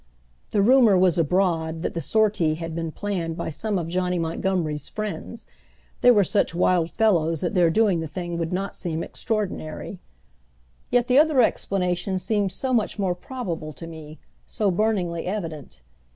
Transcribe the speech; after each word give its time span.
The 0.49 0.63
rumor 0.63 0.97
was 0.97 1.19
abroad 1.19 1.83
that 1.83 1.93
the 1.93 2.01
sortie 2.01 2.55
had 2.55 2.73
been 2.73 2.91
planned 2.91 3.37
by 3.37 3.51
some 3.51 3.77
of 3.77 3.87
Johnny 3.87 4.17
Montgomery's 4.17 4.89
friends 4.89 5.45
they 6.01 6.09
were 6.09 6.23
such 6.23 6.55
wild 6.55 6.89
fellows 6.89 7.41
that 7.41 7.53
their 7.53 7.69
doing 7.69 7.99
the 7.99 8.07
thing 8.07 8.35
would 8.39 8.51
not 8.51 8.73
seem 8.75 9.03
extraordinary. 9.03 9.99
Yet 10.89 11.05
the 11.07 11.19
other 11.19 11.39
explanation 11.43 12.17
seemed 12.17 12.51
so 12.51 12.73
much 12.73 12.97
more 12.97 13.13
probable 13.13 13.73
to 13.73 13.85
me, 13.85 14.17
so 14.47 14.71
burningly 14.71 15.27
evident. 15.27 15.81